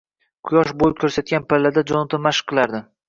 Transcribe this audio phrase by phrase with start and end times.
[0.49, 2.81] Quyosh bo‘y ko‘rsatgan pallada Jonatan mashq qilardi.